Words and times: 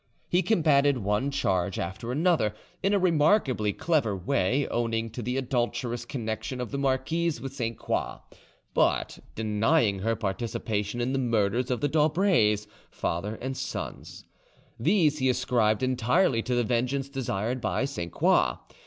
He 0.27 0.41
combated 0.41 0.97
one 0.97 1.29
charge 1.29 1.77
after 1.77 2.11
another, 2.11 2.55
in 2.81 2.91
a 2.91 2.97
remarkably 2.97 3.71
clever 3.71 4.17
way, 4.17 4.67
owning 4.69 5.11
to 5.11 5.21
the 5.21 5.37
adulterous 5.37 6.05
connection 6.05 6.59
of 6.59 6.71
the 6.71 6.79
marquise 6.79 7.39
with 7.39 7.53
Sainte 7.53 7.77
Croix, 7.77 8.17
but 8.73 9.19
denying 9.35 9.99
her 9.99 10.15
participation 10.15 11.01
in 11.01 11.13
the 11.13 11.19
murders 11.19 11.69
of 11.69 11.81
the 11.81 11.87
d'Aubrays, 11.87 12.65
father 12.89 13.35
and 13.43 13.55
sons: 13.55 14.25
these 14.79 15.19
he 15.19 15.29
ascribed 15.29 15.83
entirely 15.83 16.41
to 16.41 16.55
the 16.55 16.63
vengeance 16.63 17.07
desired 17.07 17.61
by 17.61 17.85
Sainte 17.85 18.11
Croix. 18.13 18.57